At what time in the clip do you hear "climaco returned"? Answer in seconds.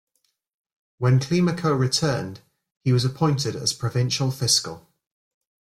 1.19-2.41